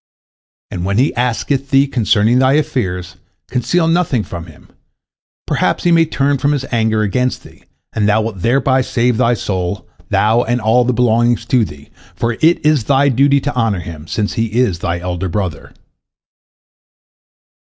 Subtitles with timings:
[0.71, 3.17] And when he asketh thee concerning thy affairs,
[3.49, 4.67] conceal nothing from him,
[5.45, 9.35] perhaps he may turn from his anger against thee, and thou wilt thereby save thy
[9.35, 14.07] soul, thou and all belonging to thee, for it is thy duty to honor him,
[14.07, 15.71] since he is thy elder brother."